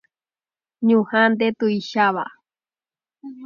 Ñuhã 0.87 1.21
ndetuicháva. 1.31 2.25